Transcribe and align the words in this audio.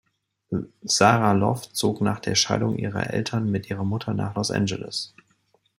Sara 0.83 1.31
Lov 1.33 1.73
zog 1.73 2.01
nach 2.01 2.19
der 2.19 2.33
Scheidung 2.33 2.75
ihrer 2.75 3.11
Eltern 3.11 3.51
mit 3.51 3.69
ihrer 3.69 3.83
Mutter 3.83 4.15
nach 4.15 4.33
Los 4.33 4.49
Angeles. 4.49 5.13